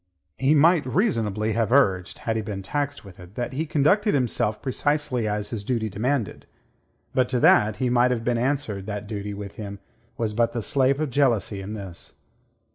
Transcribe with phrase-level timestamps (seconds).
[0.39, 4.59] He might reasonably have urged had he been taxed with it that he conducted himself
[4.59, 6.47] precisely as his duty demanded.
[7.13, 9.77] But to that he might have been answered that duty with him
[10.17, 12.15] was but the slave of jealousy in this.